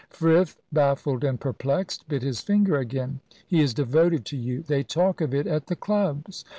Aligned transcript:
Frith, 0.09 0.57
baffled 0.73 1.23
and 1.23 1.39
perplexed, 1.39 2.09
bit 2.09 2.23
his 2.23 2.41
finger 2.41 2.75
again. 2.77 3.19
"He 3.47 3.61
is 3.61 3.71
devoted 3.75 4.25
to 4.25 4.35
you; 4.35 4.63
they 4.63 4.81
talk 4.81 5.21
of 5.21 5.31
it 5.31 5.45
at 5.45 5.67
the 5.67 5.75
clubs. 5.75 6.43